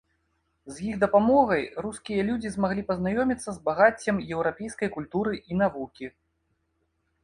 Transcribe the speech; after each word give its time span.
З 0.77 0.85
іх 0.91 0.95
дапамогай 1.03 1.61
рускія 1.87 2.25
людзі 2.31 2.53
змаглі 2.57 2.87
пазнаёміцца 2.89 3.45
з 3.53 3.57
багаццем 3.71 4.15
еўрапейскай 4.35 4.89
культуры 5.01 5.33
і 5.51 5.65
навукі. 5.65 6.05